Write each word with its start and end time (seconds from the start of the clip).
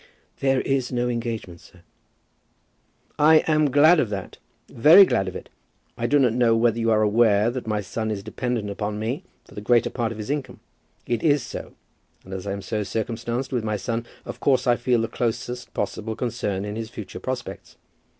"There 0.39 0.61
is 0.61 0.91
no 0.91 1.09
engagement, 1.09 1.61
sir." 1.61 1.81
"I 3.19 3.43
am 3.45 3.69
glad 3.69 3.99
of 3.99 4.09
that, 4.09 4.39
very 4.67 5.05
glad 5.05 5.27
of 5.27 5.35
it. 5.35 5.47
I 5.95 6.07
do 6.07 6.17
not 6.17 6.33
know 6.33 6.55
whether 6.55 6.79
you 6.79 6.89
are 6.89 7.03
aware 7.03 7.51
that 7.51 7.67
my 7.67 7.81
son 7.81 8.09
is 8.09 8.23
dependent 8.23 8.71
upon 8.71 8.97
me 8.97 9.23
for 9.45 9.53
the 9.53 9.61
greater 9.61 9.91
part 9.91 10.11
of 10.11 10.17
his 10.17 10.31
income. 10.31 10.59
It 11.05 11.21
is 11.21 11.43
so, 11.43 11.75
and 12.25 12.33
as 12.33 12.47
I 12.47 12.51
am 12.51 12.63
so 12.63 12.81
circumstanced 12.81 13.51
with 13.53 13.63
my 13.63 13.77
son, 13.77 14.07
of 14.25 14.39
course 14.39 14.65
I 14.65 14.75
feel 14.75 15.01
the 15.01 15.07
closest 15.07 15.71
possible 15.75 16.15
concern 16.15 16.65
in 16.65 16.75
his 16.77 16.89
future 16.89 17.19
prospects." 17.19 17.75